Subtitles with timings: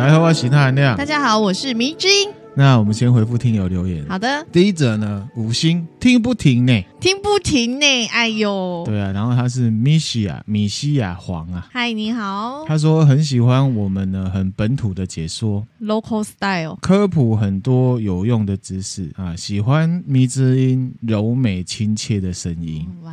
[0.00, 0.96] 大家好，我是钠含量。
[0.96, 2.30] 大家好，我是迷之音。
[2.54, 4.02] 那我们先回复听友留言。
[4.08, 12.64] 好的，第一则呢，五星听不停呢，听不停呢，哎呦，对啊，然后他是米西亚米西亚黄啊，嗨，你好。
[12.66, 23.12] 他说很喜欢我们呢很本土的解说，local style，科普很多有用的知识啊，喜欢迷之音柔美亲切的声音，哇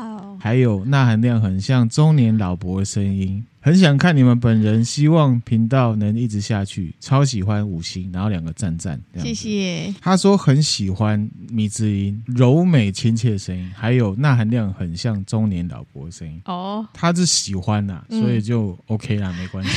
[0.00, 3.44] 哦，还有钠含量很像中年老伯的声音。
[3.64, 6.92] 很想看你们本人，希望频道能一直下去。
[6.98, 9.94] 超喜欢五星，然后两个赞赞，谢谢。
[10.00, 16.42] 他说很喜欢米之音柔美亲切的声音，还有钠含量很像中年老伯的声音。
[16.46, 19.70] 哦，他是喜欢呐、啊，所以就 OK 啦，没关系。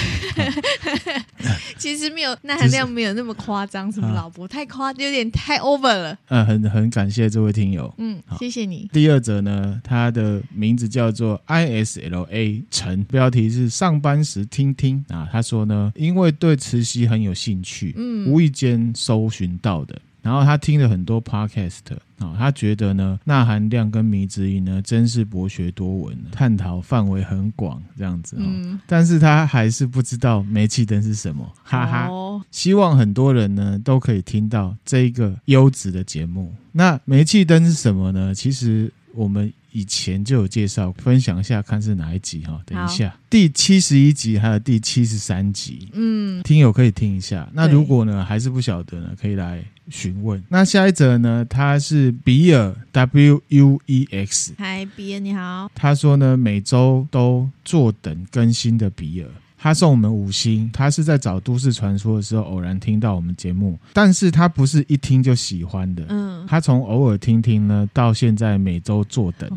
[1.77, 6.17] 其实没有钠含量 没有那么夸张，什么老伯太夸，有点太 over 了。
[6.29, 7.93] 嗯，很很感谢这位听友。
[7.99, 8.89] 嗯，谢谢你。
[8.91, 13.74] 第二则呢，他的名字叫做 ISLA 陈，标题是。
[13.75, 20.01] 上班时听听啊，他说呢，因为对慈禧很有兴趣，嗯，无意间搜寻到的。
[20.21, 21.81] 然后他听了很多 podcast
[22.17, 28.37] 啊，他觉得呢，那含量跟迷之音呢，真是博学多闻，探讨范围很广，这样子。
[28.39, 32.07] 嗯，但是他还是不知道煤气灯是什么，哈哈。
[32.07, 36.55] 哦，希望很多人呢都可以听到这一个优质的节目。
[36.71, 38.33] 那煤气灯是什么呢？
[38.33, 39.51] 其实我们。
[39.75, 42.61] 以前就有介绍，分享一下看是哪一集哈。
[42.65, 47.49] 等一下，第七十一集还有第七十三集，嗯，听友可以听一下。
[47.51, 50.41] 那如果呢还是不晓得呢，可以来询问。
[50.47, 55.69] 那下一则呢，他是比尔 W U E X，嗨，比尔你好。
[55.75, 59.29] 他说呢，每周都坐等更新的比尔。
[59.65, 69.49] 他送我们五星，他是在找都市传说的时候偶然听到我们节目，但是他不是一听就喜欢的，嗯，他从偶尔听听呢，到现在每周坐等，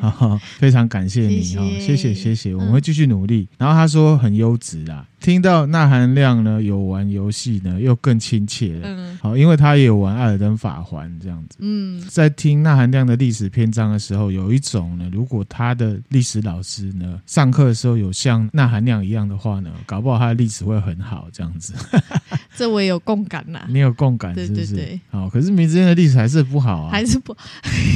[0.00, 3.46] 哦、 非常感谢你哈，谢谢谢谢，我们会继续努力。
[3.50, 5.06] 嗯、然后他说很优质啊。
[5.20, 8.80] 听到纳含亮呢，有玩游戏呢，又更亲切了。
[8.84, 11.58] 嗯，好，因为他也有玩《艾尔登法环》这样子。
[11.60, 21.74] 嗯，在听纳含亮的历史篇章的时候，有一种呢，如果他的历史老师呢，上课的时候有像纳含亮一样的话呢，搞不好他的历史会很好这样子。
[22.56, 23.64] 这我也有共感呐。
[23.68, 24.66] 你有共感是不是？
[24.66, 25.00] 对对对。
[25.10, 26.90] 好，可是迷之音的历史还是不好啊。
[26.90, 27.36] 还是不，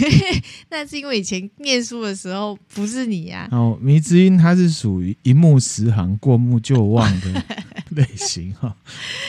[0.71, 3.57] 那是因为以前念书的时候不是你呀、啊。
[3.57, 7.45] 哦，迷之音它是属于一目十行，过目就忘的。
[7.91, 8.75] 类型哈，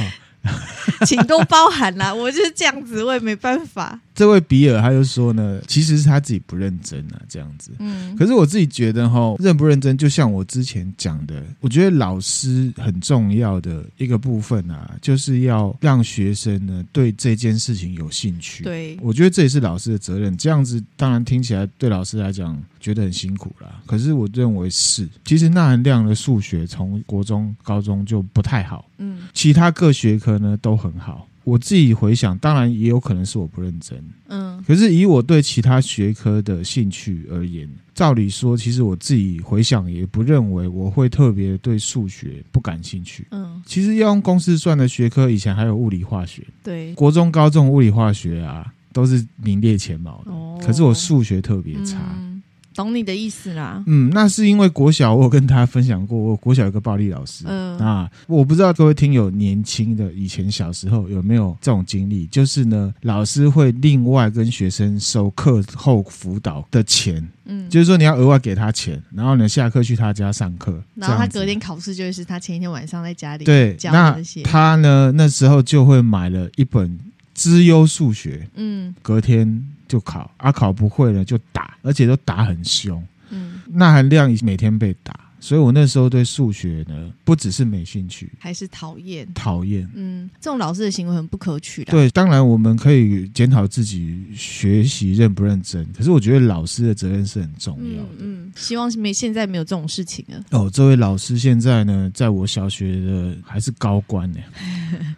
[1.05, 3.99] 请多包涵啦，我就是这样子，我也没办法。
[4.15, 7.71] 这位比尔他就说呢，其实是他自己不认真啊，这样子。
[7.79, 18.63] 嗯，可是我自己觉得哈，认不认真，就像我之前讲的，我觉得老师很重要的一个部分啊，就是要让学生呢对这件事情有兴趣。
[18.63, 20.35] 对，我觉得这也是老师的责任。
[20.37, 31.27] 这样子当然听起来对老师来讲觉得很辛苦啦，可是我认为是，其实那含量的数学从国中、高中就不太好，嗯，其他各学科呢都很好。
[31.45, 33.97] 我自己回想，当然也有可能是我不认真，
[34.27, 51.97] 嗯，可是以我对其他学科的兴趣而言，照理说，其实我自己回想也不认为我会特别对数学不感兴趣，嗯，其实要用公式算的学科，以前还有物理化学，对，国中、高中物理化学啊，都是名列前茅的，哦，可是我数学特别差。
[52.17, 52.34] 嗯
[52.75, 57.79] 懂你的意思啦，嗯，那是因为国小我有跟他分享过，我国小有个暴力老师，嗯。
[57.79, 76.97] 啊，我不知道各位听友年轻的以前小时候有没有这种经历，就是呢，老师会另外跟学生收课后辅导的钱，嗯，就是说你要额外给他钱，然后呢下课去他家上课，然后他隔天考试就是他前一天晚上在家里对教那些，他呢那时候就会买了一本
[77.33, 79.63] 资优数学，嗯，隔天。
[79.87, 83.01] 就考，啊考不会了就打，而且都打很凶。
[83.29, 89.27] 嗯，那含量每天被打，所以我那时候对数学呢，不只是没兴趣，还是讨厌。
[89.33, 89.89] 讨厌。
[89.95, 91.91] 嗯，这种老师的行为很不可取的。
[91.91, 98.09] 对，当然我们可以检讨自己学习认不认真，可是我觉得老师的责任是很重要的。
[98.19, 100.43] 嗯，嗯，希望没现在没有这种事情了。
[100.51, 104.39] 哦，这位老师现在呢，在我小学的还是高官呢。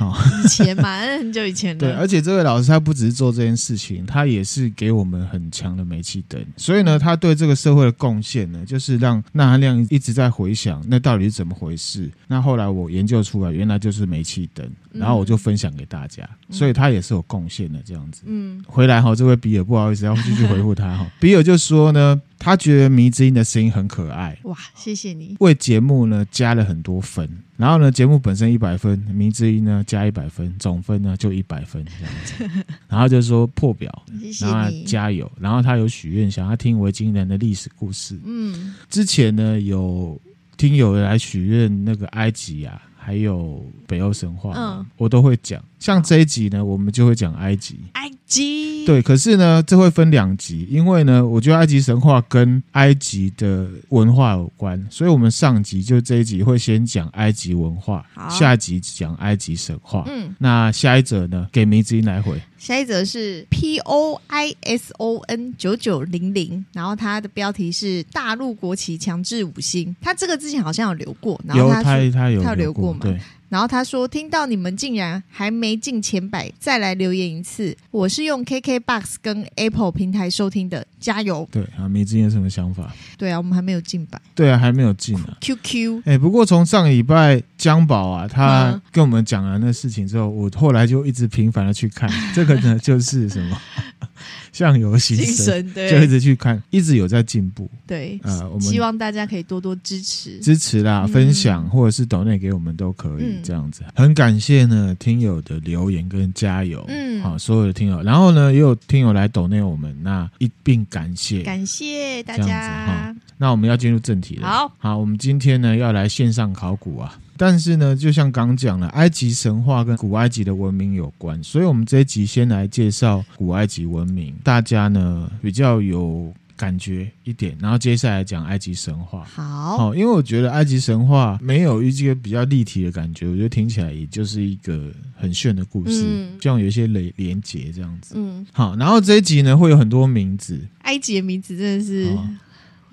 [0.00, 0.12] 哦，
[0.42, 1.86] 以前嘛，很久以前的。
[1.86, 6.42] 对，而且这位老师他不只是做这件事情，他也是给我们很强的煤气灯。
[6.56, 12.10] 所以呢，他对这个社会的贡献呢，就是让钠含量一直在回想，那到底是怎么回事？
[12.26, 16.28] 那后来我研究出来，原来就是煤气灯，然后我就分享给大家。
[16.48, 18.22] 嗯、所以他也是有贡献的，这样子。
[18.26, 21.10] 嗯，回来哈，这位比尔不好意思，要继续回复他哈。
[21.20, 24.36] 比尔就说呢，他觉得迷之音的声音很可爱。
[24.44, 25.36] 哇，谢谢你。
[25.40, 27.28] 为节目呢加了很多分。
[27.56, 32.64] 然后呢，节目本身一百分，迷之音呢加一百分，总分呢就一百分这样子。
[32.88, 35.30] 然后就说破表，谢谢然后加油。
[35.38, 38.18] 然后他有许愿，想要听维京人的历史故事。
[38.24, 40.18] 嗯，之前呢有
[40.56, 45.62] 听友来许愿那个埃及啊，还有北欧神话，嗯，我都会讲。
[45.78, 47.78] 像这一集呢，我们就会讲埃及。
[47.94, 60.04] 埃及对，可是呢，这会分两集，因为呢，我觉得埃及神话跟埃及的文化有关，所以我们上集就这一集会先讲埃及文化，下集讲埃及神话。
[60.06, 62.40] 嗯，那下一则呢，给迷之音来回。
[62.56, 73.00] 下一则是 P O I S O N 九九零零，然后它的标题是大陆国旗强制五星，它这个之前好像有留过，然后他他他有他有留过嘛？
[73.02, 73.18] 对。
[73.50, 77.76] 然后他说：“听到你们竟然还没进前百，再来留言一次。
[77.90, 82.94] 我是用 KKBOX 跟 Apple 平台收听的，加油！”对啊，迷之音有什么想法？
[83.18, 84.20] 对啊，我们还没有进百。
[84.36, 85.36] 对啊，还没有进啊。
[85.40, 86.02] QQ。
[86.04, 92.08] 哎，不过从上礼拜江宝啊，他跟我们讲了那事情之后，我后来就一直频繁的去看。
[92.32, 93.60] 这个呢，就是什么？
[94.52, 97.68] 相由心生，对，就一直去看，一直有在进步。
[97.86, 103.82] 对，呃，我们希望大家可以多多支持，支持啦，分享或者是抖内给我们都可以，这样子。
[103.94, 112.86] 很感谢呢听友的留言跟加油，嗯，好，所有的听友，然后呢也有听友来抖内我们，那一并感谢，感谢大家。
[112.86, 114.48] 哈，那我们要进入正题了。
[114.48, 117.18] 好，好，我们今天呢要来线上考古啊。
[117.40, 129.24] 但是呢，就像刚讲了，埃及神话跟古埃及的文明有关，所以我们这一集先来介绍古埃及文明，大家呢比较有感觉一点，然后接下来讲埃及神话。
[129.24, 138.16] 好，好，因为我觉得埃及神话没有一个比较立体的感觉，我觉得听起来也就是一个很炫的故事，嗯、这样有一些连连结这样子。
[138.18, 142.14] 嗯，好，然后这一集呢会有很多名字，埃及的名字真的是。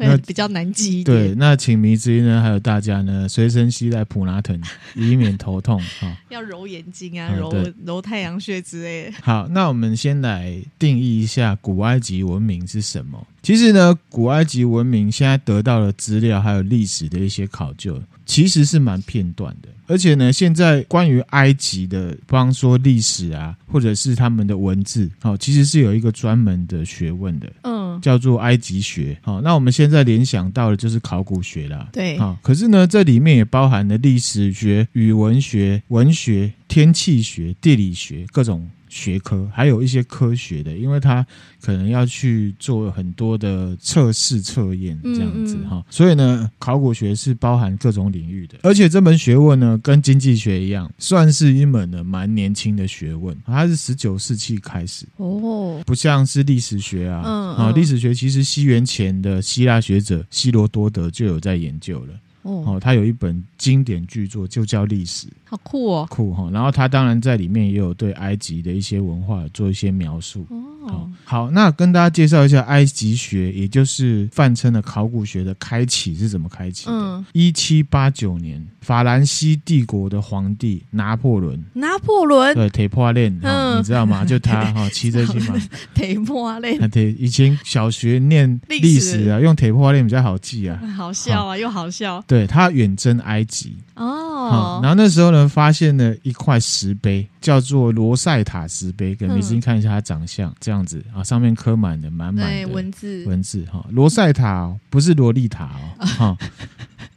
[0.05, 1.17] 会比较难记一点。
[1.17, 4.61] 对，那请迷之音呢，还有大家呢，随身携带普拉疼，
[4.95, 5.81] 以免头痛。
[5.99, 7.51] 哈，要揉眼睛啊，揉
[7.85, 9.17] 揉太阳穴之类的。
[9.21, 13.25] 好，那我们先来定义一下古埃及文明是什么。
[13.41, 19.69] 其实呢，古埃及文明现在得到的资料还有历史的一些考究，其实是蛮片段的。
[19.89, 29.17] 而且呢，现在关于埃及的，比方说历史啊，或者是他们的文字，哦，其实是有一个专门的学问的，嗯，叫做埃及学。
[29.21, 38.69] 好，那我们现在联想到的就是考古学啦，对，好，可是呢，这里面也包含了历史学、语文学、文学、天气学、地理学各种。
[38.97, 41.25] 学科还有一些科学的，因为他
[41.61, 45.79] 可能要去做很多的测试测验这样子哈，嗯。
[45.79, 55.05] 嗯，所以呢，考古学是包含各种领域的，而且这门学问呢，跟经济学一样，算是一门呢蛮年轻的学问，它是十九世纪开始。
[55.17, 62.13] 哦，不像是历史学啊，啊，历史学其实西元前的希腊学者希罗多德就有在研究了。
[62.47, 66.49] 哦，他有一本经典巨作，就叫《历史》，好酷哦，酷哈。
[66.51, 70.45] 然后他当然在里面也有对埃及的一些文化做一些描述。
[70.49, 76.91] 哦，好，那跟大家介绍一下埃及学，也就是泛称的考古学的开启是怎么开启的。
[76.93, 84.23] 嗯，一七八九年，法兰西帝国的皇帝拿破仑，拿破仑对，铁破链，嗯，你知道吗？
[84.23, 85.55] 就他 哈骑着骑马，
[85.93, 92.23] 铁破链， 铁，以前小学念历史啊，用铁破链比较好记啊，好笑啊，又好笑。
[92.25, 92.36] 对。
[92.37, 99.15] 对，他远征埃及哦，然后那时候呢，发现了一块石碑，叫做罗塞塔石碑。
[99.15, 103.83] 给迷之音看一下它长相，这样子啊，上面刻满了满满的文字文字哈。
[103.89, 106.37] 罗塞塔不是萝莉塔哦，哈。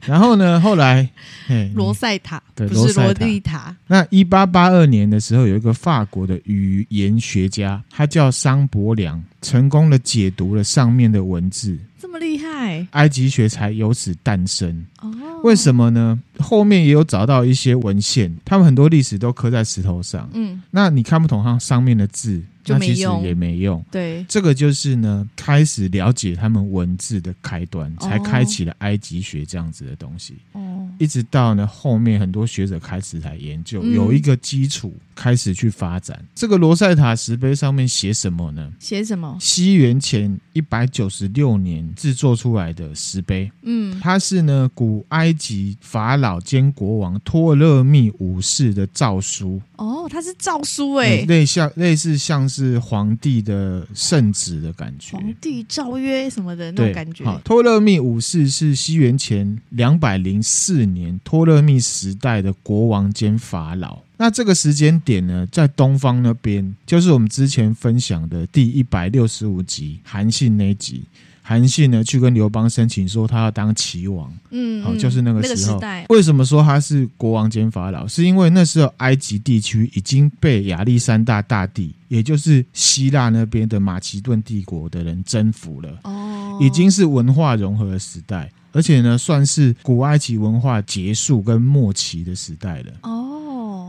[0.06, 1.08] 然后呢，后来
[1.74, 3.74] 罗塞塔对，不是萝莉塔。
[3.86, 11.78] 那一八八二年的时候，有一个法国的语言学家，他叫桑伯良，成功的解读了上面的文字。
[11.98, 14.84] 这么厉害，埃及学才由此诞生。
[15.00, 15.12] 哦，
[15.44, 16.18] 为什么呢？
[16.38, 20.28] 后面也有找到一些文献，他们很多历史都刻在石头上。
[20.32, 22.42] 嗯，那你看不懂它上面的字。
[22.78, 30.34] 那其实也没用，对，这个就是呢，开始了解他们文字的开端，才开启了埃及学这样子的东西。
[30.52, 36.22] 哦，一直到呢后面很多学者开始来研究，有一个基础开始去发展。
[36.34, 38.72] 这个罗塞塔石碑上面写什么呢？
[38.78, 39.36] 写什么？
[39.40, 43.50] 西元前一百九十六年制作出来的石碑。
[43.62, 49.60] 嗯，它是呢古埃及法老兼国王托勒密五世的诏书。
[49.74, 52.60] 哦，它是诏书哎，类像类似像是。
[52.60, 57.24] 是皇帝的圣旨的感觉，皇帝诏约什么的那种感觉。
[57.24, 64.00] 好，托勒密五世是西元前两百零四年托勒密时代的国王兼法老。
[64.20, 71.02] 那这个时间点呢，在东方那边，就是我们之前分享的第一百六十五集韩信那集。
[71.40, 75.80] 韩信呢，去跟刘邦申请说他要当齐王，嗯，好，就是那个时候。
[75.80, 78.06] 那个、为什么说他是国王兼法老？
[78.06, 88.52] 是因为那时候埃及地区已经被亚历山大大帝，也就是希腊那边的马其顿帝国的人征服了，哦，已经是文化融合的时代。
[88.72, 92.92] 而且呢，算是古埃及文化结束跟末期的时代了。
[93.02, 93.29] 哦。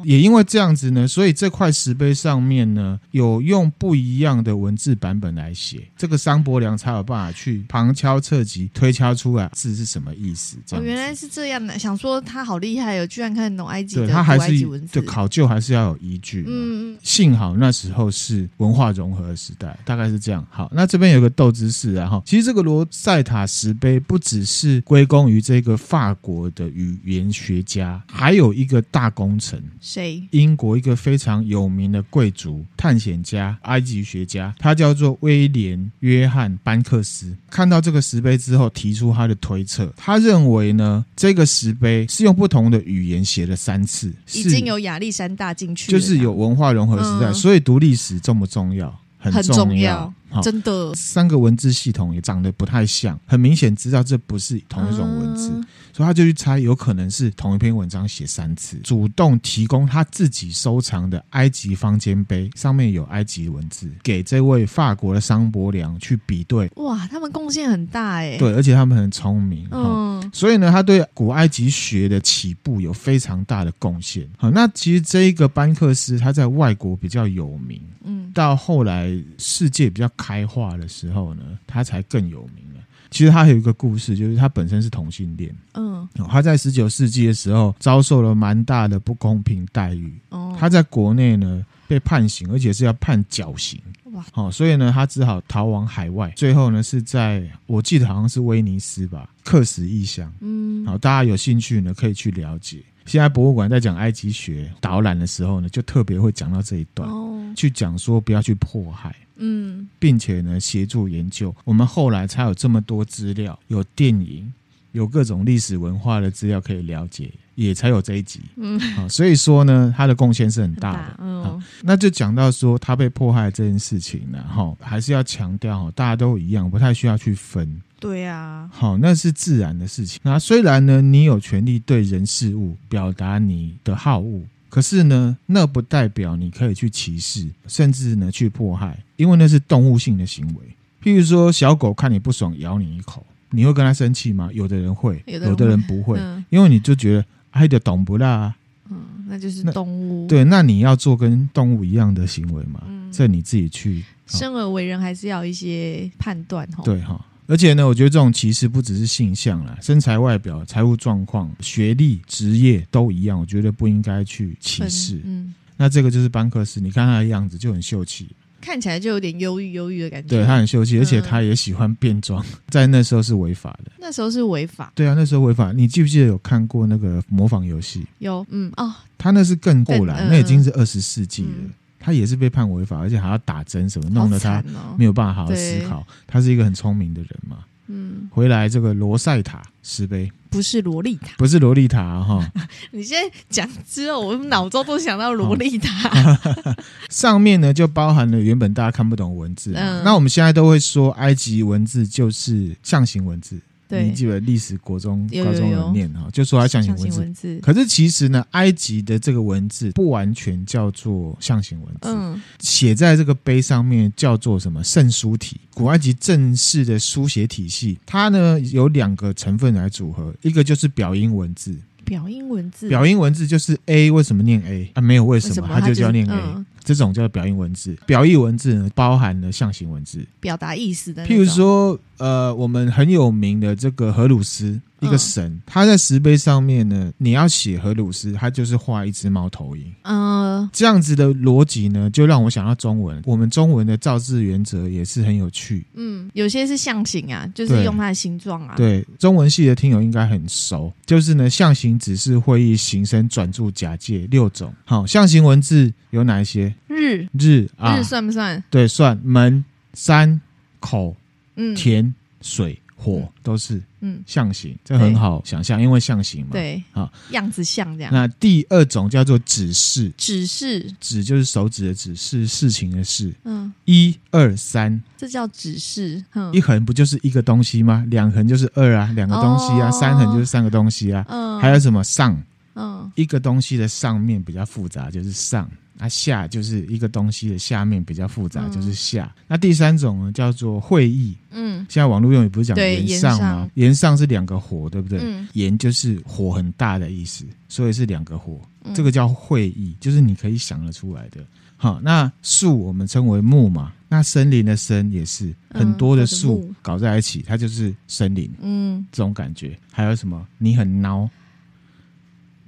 [0.03, 10.57] 也因为这样子呢，所以这块石碑上面呢，有用不一样的文字版本来写，这个商伯良才有办法去旁敲侧击推敲出来字是什么意思。
[10.71, 14.99] 哦，原来是这样的，想说他好厉害哦，居然看得懂埃及的对，他还是文字。
[14.99, 16.45] 就考究还是要有依据。
[16.47, 20.45] 嗯，幸好那时候是文化融合的时代，大概是这样。
[20.49, 29.61] 好，那这边有个豆知识啊，哈，其实这个罗塞塔石碑不只是归功于这个法国的语言学家，还有一个大功臣。
[29.91, 30.23] 谁？
[30.31, 37.35] 英国一个非常有名的贵族、探险家、埃及学家，他叫做威廉·约翰·班克斯。
[37.49, 39.91] 看到这个石碑之后，提出他的推测。
[39.97, 47.29] 他认为呢，这个石碑是用不同的语言写了三次，已经有亚历山大进去，就是有文化融合时代。
[47.29, 48.97] 嗯、所以读历史重不重要？
[49.17, 50.93] 很重要，重要好真的。
[50.95, 55.49] 三个文字系统也长得不太像，很明显知道这不是同一种文字。
[55.49, 66.71] 嗯所以他就去猜，有可能是同一篇文章写三次，主动提供他自己收藏的埃及方尖碑，上面有埃及文字，给这位法国的商伯良去比对。
[66.77, 68.37] 哇，他们贡献很大哎。
[68.37, 69.67] 对，而且他们很聪明。
[69.69, 74.25] 嗯，所以呢，他对古埃及学的起步有非常大的贡献。
[74.37, 82.63] 好，那其实这一个班克斯他在外国比较有名，嗯，到后来世界比较开化的时候呢，他才更有名。
[83.09, 85.53] 其实他还有一个故事，就是他本身是同性恋。
[85.73, 90.17] 嗯，他在十九世纪的时候遭受了蛮大的不公平待遇。
[90.29, 93.77] 哦，他在国内呢被判刑，而且是要判绞刑。
[94.13, 96.31] 哇，好，所以呢他只好逃往海外。
[96.37, 100.31] 最后呢是在我记得好像是威尼斯吧，客死异乡。
[100.39, 102.81] 嗯，好，大家有兴趣呢可以去了解。
[103.05, 109.15] 现在博物馆在讲埃及学导览的时候呢，就特别会讲到这一段，哦，去讲说不要去迫害。
[109.43, 114.53] 嗯，并且呢，协助研究，我们后来才有这么多资料，有电影，
[114.91, 118.39] 有各种历史文化的资料可以了解，也才有这一集。
[118.57, 121.15] 嗯，好，所以说呢，他的贡献是很大的。
[121.17, 127.81] 嗯，好，那就讲到说他被迫害这件事情呢，哈，还是要强调，大家都一样，不太需要去分。
[128.01, 130.19] 对呀，好，那是自然的事情。
[130.23, 134.41] 那虽然呢，你有权利对人事物表达你的好恶。
[134.69, 140.61] 可是呢，那不代表你可以去歧视，甚至呢去迫害，因为那是动物性的行为。
[141.03, 144.49] 譬如说，小狗看你不爽，咬你一口，你会跟它生气吗？
[144.53, 148.55] 有的人会，有的人，有的人不会，嗯、因为你就觉得爱的懂不啦？
[148.89, 150.25] 嗯，那就是动物。
[150.25, 152.81] 对，那你要做跟动物一样的行为嘛？
[152.87, 154.05] 嗯，这你自己去。
[154.25, 156.81] 生而为人，还是要一些判断哈。
[156.85, 157.25] 对哈。
[157.51, 163.37] 而且呢，我觉得这种歧视不只是性向啦，身材、外表、财务状况、学历、职业都一样。
[163.37, 165.19] 我觉得不应该去歧视。
[165.25, 168.29] 嗯，那这个就是班克斯，你看他的样子就很秀气，
[168.61, 170.29] 看起来就有点忧郁、忧郁的感觉。
[170.29, 173.91] 对，他很秀气，而且他也喜欢变装，嗯、在那时候是违法的。
[173.99, 174.93] 那时候是违法。
[174.95, 175.73] 对啊，那时候违法。
[175.73, 178.07] 你记不记得有看过那个模仿游戏？
[178.19, 181.49] 有，嗯哦，他那是更过来，嗯、那已经是二十世纪了。
[181.53, 181.69] 嗯
[182.01, 184.63] 他也是被判违法，而且还要打针什么，弄得他
[184.97, 186.05] 没有办法好好思考。
[186.25, 187.59] 他是一个很聪明的人嘛。
[187.93, 192.49] 嗯，回来这个罗塞塔石碑不是萝莉塔，不是萝莉塔哈。
[192.91, 196.39] 你现在讲之后，我脑中都想到萝莉塔。
[197.09, 199.73] 上面呢就包含了原本大家看不懂的文字。
[199.75, 203.59] 嗯，那我们现在都会说埃及文字就是象形文字。
[203.91, 207.19] 对你记得历史国中、高中有念哈，就说它象形文字。
[207.19, 215.59] 文字可是其实呢，埃及的这个文字不完全叫做象形文字，嗯，写在这个碑上面叫做什么圣书体？
[215.73, 221.75] 古埃及正式的书写体系，它呢有两个成分来组合，一个就是表音文字。
[222.11, 224.99] 表音文字，表音文字就是 A，为什么念 A 啊？
[224.99, 227.97] 没有为什么，它就叫念 A，嗯、这种叫表音文字。
[228.05, 231.25] 表意文字呢，包含了象形文字，表达意思的。
[231.25, 234.81] 譬如说，呃，我们很有名的这个荷鲁斯。
[235.01, 239.93] 一个神，他在石碑上面呢，你要写荷鲁斯，他就是画一只猫头鹰。
[240.03, 243.21] 嗯，这样子的逻辑呢，就让我想到中文。
[243.25, 245.85] 我们中文的造字原则也是很有趣。
[245.95, 248.75] 嗯，有些是象形啊，就是用它的形状啊。
[248.77, 250.93] 对，中文系的听友应该很熟。
[251.05, 254.73] 就是呢，象形、只是、会意、形声、转注、假借六种。
[254.85, 256.73] 好，象形文字有哪一些？
[256.87, 258.63] 日日啊，日算不算？
[258.69, 259.19] 对，算。
[259.23, 260.39] 门、山、
[260.79, 261.15] 口、
[261.55, 262.80] 嗯、田、水。
[263.01, 264.21] 火都是嗯。
[264.27, 268.13] 象形，这很好想象，因为象形嘛，对啊，样子像这样。
[268.13, 270.93] 那第二种叫做指示，指示。
[270.99, 273.33] 指就是手指的指，示事情的事。
[273.45, 276.23] 嗯，一二三，这叫指示。
[276.53, 278.05] 一横不就是一个东西吗？
[278.09, 281.25] 两横就是二啊，两个东西啊，三横就是三个东西啊。
[281.27, 282.03] 嗯，还有什么？
[282.03, 282.39] 上
[282.75, 289.31] 嗯，一个东西的上面比较复杂，就是上；那下就是一个东西的下面比较复杂，就是下。
[289.37, 291.35] 嗯、那第三种呢，叫做会意。
[291.51, 293.69] 嗯，现在网络用语不是讲炎上吗？
[293.75, 295.19] 炎上是两个火，对不对？
[295.21, 298.59] 嗯，炎就是火很大的意思，所以是两个火。
[298.95, 301.45] 这个叫会意，就是你可以想得出来的。
[301.77, 308.51] 好，那树我们称为木嘛，那森林的森也是很多的树搞在一起，它就是森林。
[308.61, 309.77] 嗯，这种感觉。
[309.91, 310.47] 还有什么？
[310.57, 311.29] 你很孬。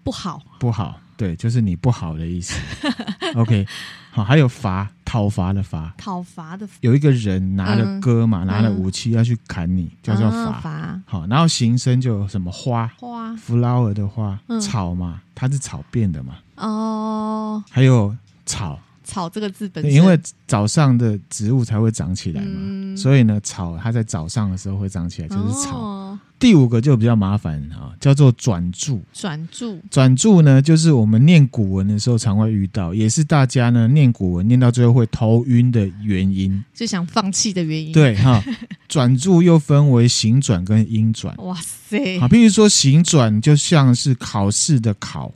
[0.03, 2.59] 不好，不好，对，就是你不好的意思。
[3.35, 3.65] OK，
[4.11, 6.67] 好，还有罚，讨伐的罚，讨伐的。
[6.81, 10.59] 有一个人拿了戈嘛，嗯、拿了武器要去砍你，嗯、叫做罚。
[10.59, 11.01] 罚。
[11.05, 16.35] 好，然后形声就有什么花，花，flower 的花，嗯、草嘛，它是草变的嘛。
[16.57, 17.63] 哦。
[17.69, 25.77] 还有草，草这个字本身，因为早上的植物才会长起来嘛，嗯、所以呢，草它在早上的时候会长起来，就是草。
[25.77, 29.01] 哦第五个就比较麻烦啊，叫做转注。
[29.13, 37.93] 转注，转注呢，就是我们念古文的时候常会遇到，也是大家呢念古文念到最后会头晕的原因，就想放弃的原因。
[37.93, 38.43] 对哈，
[38.89, 41.33] 转注又分为行转跟音转。
[41.37, 42.19] 哇塞！
[42.19, 45.31] 好，譬如说行转就像是考试的考，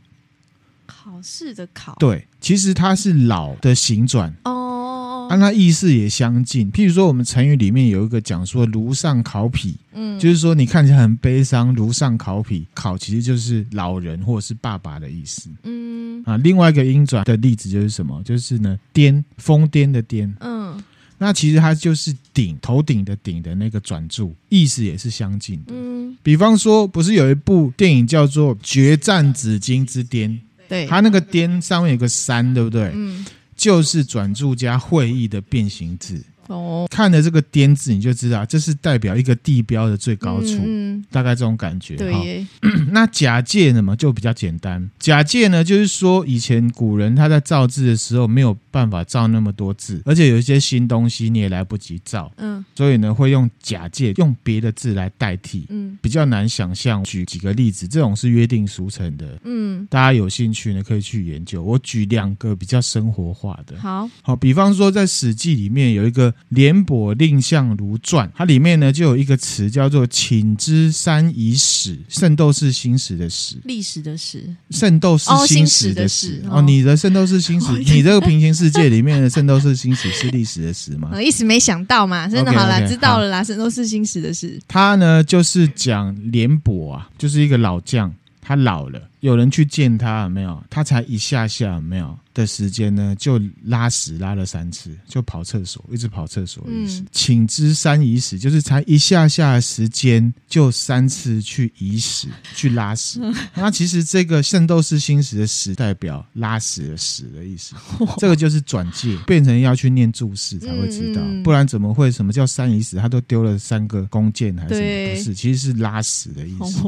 [1.18, 1.96] 考试的考。
[2.00, 5.28] 对，其实它是老的行转哦。
[5.32, 16.38] 按它意思也相近，譬如说我们成语里面有一个讲说“炉上考妣”，嗯，就是说你看起来很悲伤，炉上考妣，考其实就是老人或者是爸爸的意思，嗯啊。
[16.38, 18.22] 另外一个音转的例子就是什么？
[18.24, 20.82] 就是呢，颠，疯癫的颠，嗯，
[21.18, 25.74] 那其实它就是顶，头顶的顶的那个转注，意思也是相近的。
[25.76, 30.30] 嗯，比方说，不是有一部电影叫做《决战紫荆之巅》？
[30.68, 32.92] 对，它那个颠上面有个山，对不对？
[32.94, 33.26] 嗯。
[33.56, 41.96] 就是转注加会议的变形字哦，看了这个“颠”字，你就知道这是代表一个地标的最高处，嗯、大概这种感觉。
[41.96, 42.48] 对耶，
[42.92, 44.90] 那假借呢嘛，就比较简单。
[45.00, 57.04] 假借呢，就是说以前古人他在造字的时候没有办法造那么多字，而且有一些新东西你也来不及造，嗯，所以呢会用假借，用别的字来代替，嗯，比较难想象。
[57.04, 61.62] 举几个例子，这种是约定俗成的，嗯，大家有兴趣呢可以去研究。
[61.64, 67.14] 我举两个比较生活化的，好好，比方说在《史记》里面有一个廉颇。
[67.16, 76.44] 蔺相如传，它里面呢就有一个词叫做“请之三夷史”，圣斗士星矢的史，历史的史，圣斗士星矢的史。
[76.50, 81.10] 哦，你的圣斗士星矢，你这个平行世界里面的圣斗士星矢是历史的史吗？
[81.16, 84.60] 我一时没想到嘛，真的好了，知道了啦，圣斗士星矢的史。
[84.68, 90.64] 他呢就是讲廉颇啊，就是一个老将，他老了，有人去见他，有没有？
[90.70, 92.18] 他才一下下，有没有？
[92.34, 97.04] 的时间呢，就拉屎拉了三次，就跑厕所，一直跑厕所的意思。
[97.12, 103.20] 请之三夷史，就是才一下下的时间，就三次去遗屎，去拉屎。
[103.58, 107.74] 那其实这个《圣斗士星矢》的“屎”代表拉屎的“屎”的意思，
[108.20, 112.98] 这个就是转借，变成要去念注释才会知道，不然怎么会什么叫三夷史？
[112.98, 115.16] 他都丢了三个弓箭还是什么？
[115.16, 116.84] 不是，其实是拉屎的意思。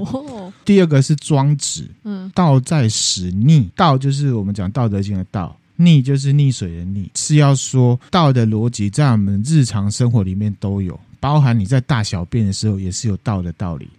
[0.64, 5.56] 第二个是庄子，嗯，道在使逆，道就是我们讲《道德经》的道。
[5.82, 13.90] 逆就是溺水的溺，是要说道的逻辑在我们日常生活里面都有，包含你在大小便的时候也是有道的道理。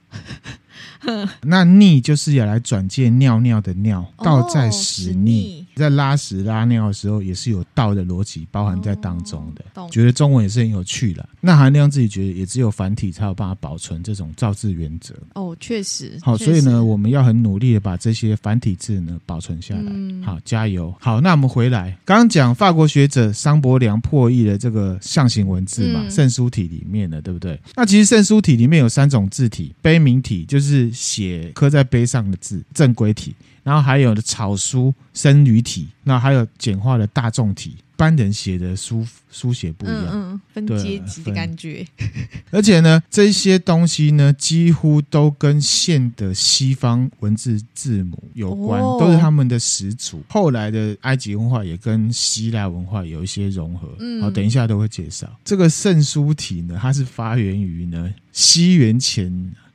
[1.43, 9.89] 那逆就是要来转借尿尿的尿，道在使溺，在拉屎拉尿的时候也是有道的逻辑包含在当中的。
[9.91, 11.29] 觉得中文也是很有趣的。
[11.41, 15.15] 那韩亮自己觉得也只有繁体才有办法保存这种造字原则。
[15.35, 16.19] 哦，确实。
[16.23, 19.93] 好，所以呢，我们要很努力的把这些繁体字呢保存下来。
[20.25, 20.95] 好，加油。
[21.01, 27.59] 好，那我们回来，刚刚讲法国学者桑伯良破译了这个象形文字嘛，圣书体里面的，对不对？
[27.75, 30.70] 那其实圣书体里面有三种字体，碑铭体就是。
[30.93, 37.71] 写刻在碑上的字，正规体，然后还有的草书僧侣体，那还有简化的大众体。
[37.71, 41.87] 一般人写的书书写不一样，嗯，嗯，分阶级的感觉。
[42.51, 50.23] 而且呢，这些东西呢，几乎都跟现的西方文字字母有关，哦、都是他们的始祖。
[50.31, 53.95] 后来的埃及文化也跟希腊文化有一些融合。
[53.99, 59.31] 嗯，好，等一下都会介绍这个圣书体呢，它是发源于呢西元前。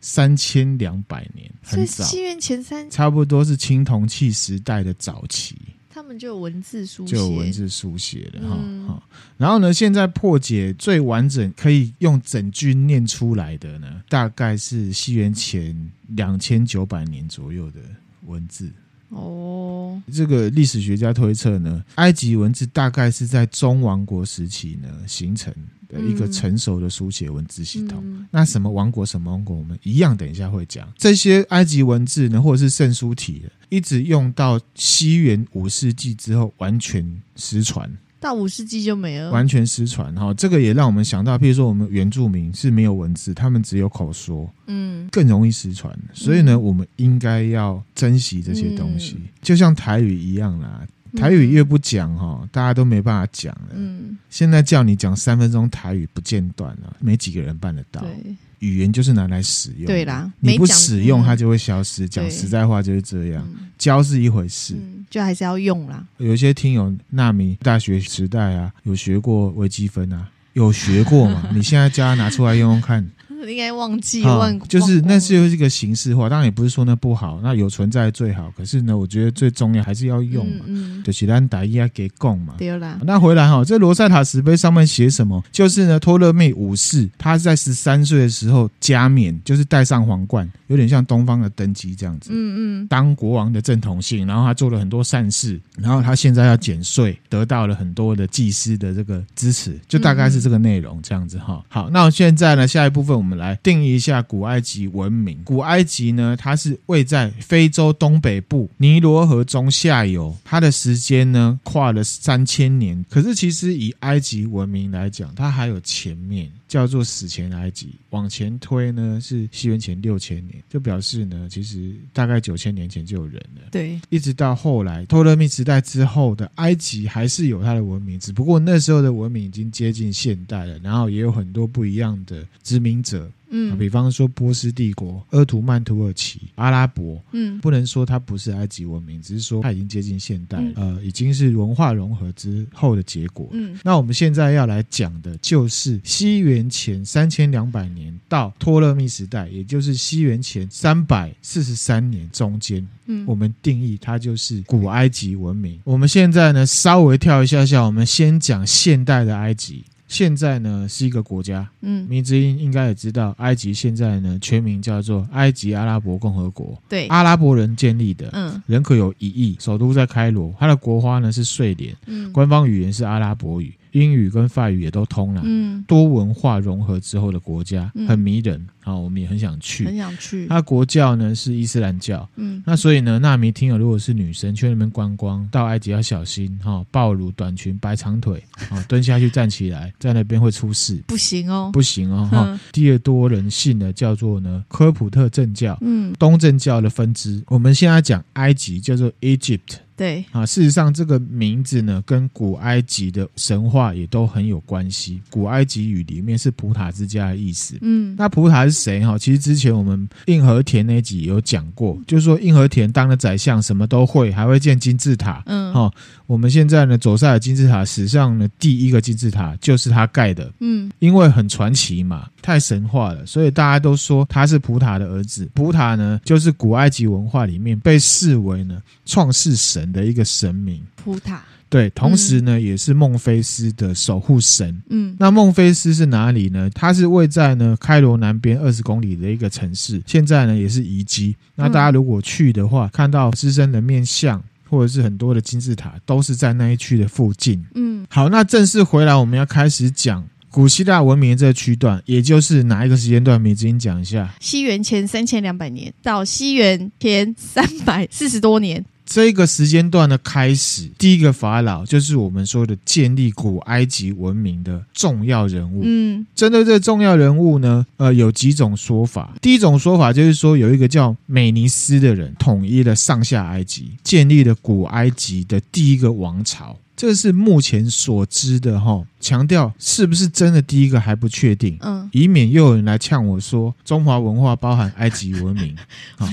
[0.05, 2.03] 三千两百年，很早。
[2.03, 5.55] 西元前三，差不多是青铜器时代的早期。
[5.89, 8.55] 他们就有文字书写，就有文字书写的哈。
[8.61, 9.01] 嗯、
[9.35, 15.75] 然后呢，现在破解最完整，可以用整句念出来的呢，大概是西元前
[16.09, 17.79] 两千九百年左右的
[18.27, 18.69] 文字。
[19.09, 25.51] 哦，这个历史学家推测呢，埃及文字大概是在中王国时期呢形成
[25.95, 28.01] 的一个成熟的书写文字系统。
[28.03, 30.87] 嗯、那什么王国什么王国，我们一样等一下会讲。
[30.97, 37.89] 这些埃及文字呢，或者是圣书体，一直用到西元五世纪之后，完全失传。
[38.17, 40.33] 到五世纪就没了，完全失传哈。
[40.33, 45.95] 这个也让我们想到，譬如说我们原住民是没有文字，他们只有口说，嗯，更容易失传。
[46.11, 50.81] 所以呢，我们应该要珍惜这些东西，嗯、就像台语一样啦。
[51.15, 53.69] 台语越不讲哈，大家都没办法讲了。
[53.73, 58.01] 嗯，现在叫你讲三分钟台语不间断了，没几个人办得到。
[58.01, 58.35] 对。
[58.59, 62.07] 语言就是拿来使用，对啦，你不使用它就会消失。
[62.07, 63.47] 讲实在话就是这样，
[63.77, 64.75] 教是一回事，
[65.09, 66.03] 就还是要用啦。
[66.17, 71.47] 有一些听友纳米大学时代啊，有学过微积分啊，有学过嘛？
[71.53, 73.05] 你现在教他拿出来用用看。
[73.51, 78.51] 应该忘记忘，就是那是有一个形式化，当然也不是说那不好，那有存在最好。
[78.57, 82.55] 可是呢，我觉得最重要还是要用嘛，嗯，就是咱大家给供嘛。
[82.57, 85.43] 对啦，那回来哈，这罗塞塔石碑上面写什么？
[85.51, 92.29] 就是呢，托勒密五世他在十三岁的时候加冕，就是戴上皇冠，有点像东方的登基这样子。
[92.31, 101.63] 嗯嗯，当国王的正统性，然后他做了很多善事，然后他现在要减税，得到了很多的祭司的这个支持，就大概是这个内容这样子哈。
[101.69, 103.45] 好，那现在呢，下一部分我们。
[103.45, 105.37] 来定义一下古埃及文明。
[105.43, 113.05] 古埃及呢，它是位在非洲东北部尼罗河中下游，它的时间呢跨了三千年。
[113.09, 116.49] 可是其实以埃及文明来讲，它还有前面。
[116.67, 123.61] 叫做史前埃及，往前推呢是西元前六千年，就表示呢其实大概九千年前就有人了。
[123.71, 133.29] 对，一直到后来托勒密时代之后的埃及还是有它的文明，只不过那时候的文明已经接近现代了，然后也有很多不一样的殖民者。
[133.49, 143.47] 嗯，比方说波斯帝国、鄂图曼土耳其、阿拉伯，嗯，不能说它不是埃及文明，只是说它已经接近现代，呃，已经是文化融合之后的结果。
[143.51, 155.79] 嗯，那我们现在要来讲的就是西元前三千两百年到托勒密时代，也就是西元前三百四十三年中间，嗯，我们定义它就是古埃及文明。
[155.83, 159.83] 我们现在呢，稍微跳一下下，我们先讲现代的埃及。
[160.07, 173.73] 现在呢是一个国家，嗯，迷之音应该也知道，埃及现在呢全名叫做埃及阿拉伯共和国，对，阿拉伯人建立的，嗯，人口有一亿，首都在开罗，它的国花呢是睡莲，嗯，官方语言是阿拉伯语。
[173.95, 180.47] 英语跟法语也都通了，嗯，多文化融合之后的国家，嗯、很迷人，好，我们也很想去，很想去。
[180.47, 192.59] 它国教呢是伊斯兰教，嗯，那所以呢，纳米听友如果是女生去那边观光，到埃及要小心哈，暴露短裙、白长腿， 好，蹲下去站起来，在那边会出事，不行哦，不行哦，哈。
[192.73, 197.41] 第二多人信的叫做呢科普特正教，嗯，东正教的分支。
[197.47, 199.77] 我们现在讲埃及叫做 Egypt。
[199.97, 205.21] 对啊，事实上这个名字呢，跟古埃及的神话也都很有关系。
[205.29, 207.77] 古埃及语里面是普塔之家的意思。
[207.81, 209.17] 嗯，那普塔是谁哈？
[209.17, 215.41] 其实之前我们硬和田那集有讲过，就是说硬和田当了宰相，什么都会，还会建金字塔。
[215.45, 215.89] 嗯，哈，
[216.27, 220.51] 我们现在呢，左塞尔金字塔史上的第一个金字塔就是他盖的。
[220.59, 225.49] 嗯，因为很传奇嘛，太神话了，所以大家都说他是普塔的儿子。
[225.53, 229.84] 普塔呢，就是古埃及文化里面被视为呢创世神。
[229.91, 234.81] 的一个神明，普塔，对，同时呢，嗯、也是孟菲斯的守护神。
[234.89, 236.69] 嗯，那孟菲斯是哪里呢？
[236.73, 241.35] 它是位在呢开罗南边二十公里的一个城市，现在呢也是遗迹。
[241.55, 247.65] 那大家如果去的话，嗯、看到狮身人面像，或者是很多的金字塔，都是在那一区的附近。
[247.73, 253.43] 嗯，好，那正式回来，我们要开始讲古希腊文明的这个区段，也就是哪一个时间段？
[253.43, 254.33] 你先讲一下。
[254.39, 258.85] 西元前三千两百年到西元前三百四十多年。
[259.05, 265.81] 这个时间段的开始，第一个法老就是我们说的建立古埃及文明的重要人物。
[265.83, 269.35] 嗯，针对这个重要人物呢，呃，有几种说法。
[269.41, 276.75] 第一种说法就是说，有一个叫美尼斯的人统一了上下埃及，建立了古埃及的第一个王朝。
[276.95, 285.75] 这是目前所知的哈，强调是不是真的第一个还不确定，嗯，以免又有人来呛我说中华文化包含埃及文明
[286.17, 286.31] 啊，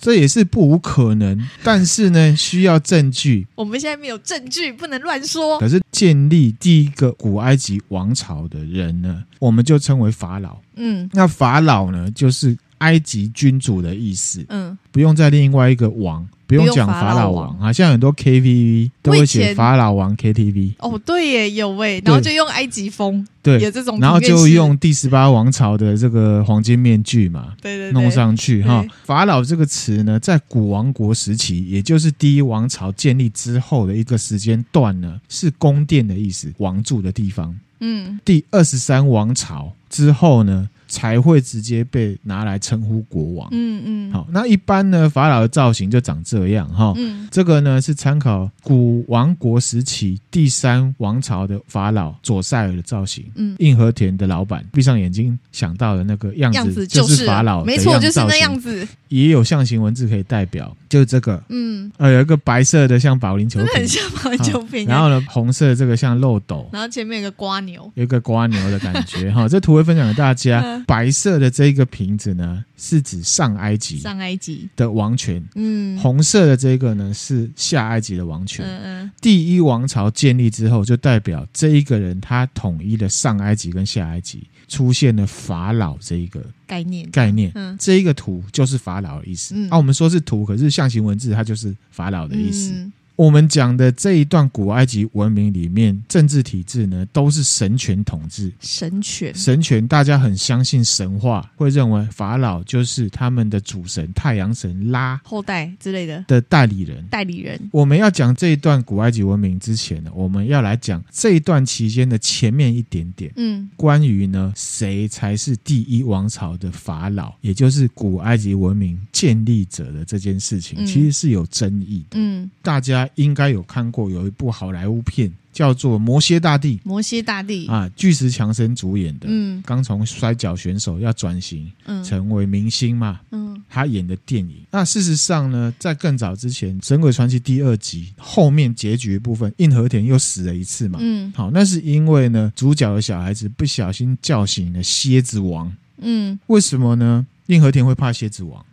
[0.00, 3.46] 这也是不无可能，但是呢，需要证据。
[3.56, 5.58] 我们现在没有证据，不能乱说。
[5.58, 10.56] 可是建立第一个古埃及王朝的人呢，我们就称为法老。
[10.76, 14.44] 嗯，那法老呢，就是埃及君主的意思。
[14.50, 16.26] 嗯，不用再另外一个王。
[16.46, 20.74] 不用讲法老王啊，像很多 KTV 都会写法老王 KTV。
[20.78, 28.84] 哦，对耶，有喂，然后就用埃及风，对，有这种，然后就用第十八王朝的这个黄金面具嘛，对对，弄上去哈。
[29.04, 37.54] 法老这个词呢，在古王国时期，也就是第一王朝建立之后的一个时间段呢，是宫殿的意思，王住的地方。
[37.80, 43.48] 嗯，第二十三王朝之后呢，才会直接被拿来称呼国王。
[43.52, 46.92] 嗯嗯，好，那一般呢，法老的造型就长这样哈。
[46.96, 53.24] 嗯，这个呢是参考古王国时期第三王朝的法老左塞尔的造型。
[53.34, 58.86] 嗯，硬和田的老板闭上眼睛想到的那个样子，就是法老，没错，就是那样子。
[59.08, 61.40] 也有象形文字可以代表，就是这个。
[61.48, 64.86] 嗯，呃，有一个白色的像保龄球瓶，很像保龄球瓶。
[64.86, 69.48] 然后呢，红色的这个像漏斗，然后前面有个瓜牛，有一个瓜牛的感觉哈。
[69.48, 70.62] 这图会分享给大家。
[70.86, 75.42] 白色的这个瓶子呢，是指上埃及上埃及的王权。
[75.54, 78.66] 嗯，红色的这个呢，是下埃及的王权。
[78.66, 87.50] 嗯嗯，第一王朝建立之后，就代表这一个人他统一了上埃及跟下埃及，出现了法老这一个概念概念。
[87.54, 89.54] 嗯，这一个图就是法老的意思。
[89.56, 92.72] 嗯，啊，我们说是图，可是象形文字它就是法老的意思。
[92.72, 98.52] 嗯我们讲的这一段古埃及文明里面，政治体制呢都是神权统治。
[98.60, 107.02] 神权，神权，大家很相信神话，会认为法老就是他们的主神太阳神拉后代之类的的代理人。
[107.10, 107.58] 代理人。
[107.72, 113.32] 我们要讲这一段古埃及文明之前呢，我们要来讲这一段期间的前面一点点。
[113.36, 122.18] 嗯，关于呢谁才是第一王朝的法老，也就是古埃及文明建立者的这件事情，其实是有争议的。
[122.18, 123.05] 嗯，大家。
[123.14, 126.76] 应该有看过有一部好莱坞片，叫做《摩蝎大帝》。
[126.84, 129.26] 摩蝎大帝啊，巨石强森主演的。
[129.28, 133.20] 嗯，刚从摔跤选手要转型，嗯，成为明星嘛。
[133.30, 134.56] 嗯，他演的电影。
[134.70, 140.98] 那事实上呢，在更早之前，《神鬼传奇》第二集后面结局部分，硬和田又死了一次嘛。
[141.00, 145.72] 嗯，好，那是因为呢，主角的小孩子不小心叫醒了蝎子王。
[145.98, 147.26] 嗯，为什么呢？
[147.46, 148.65] 硬和田会怕蝎子王？